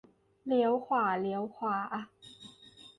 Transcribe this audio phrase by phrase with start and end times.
[0.45, 1.77] เลี้ยวขวา เลี้ยวขวา